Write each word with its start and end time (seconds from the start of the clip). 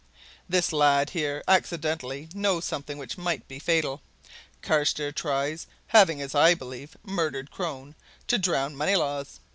This 0.49 0.73
lad 0.73 1.11
here 1.11 1.43
accidentally 1.47 2.27
knows 2.33 2.65
something 2.65 2.97
which 2.97 3.19
might 3.19 3.47
be 3.47 3.59
fatal 3.59 4.01
Carstairs 4.63 5.13
tries, 5.15 5.67
having, 5.89 6.19
as 6.23 6.33
I 6.33 6.55
believe, 6.55 6.97
murdered 7.03 7.51
Crone, 7.51 7.93
to 8.25 8.39
drown 8.39 8.75
Moneylaws! 8.75 9.39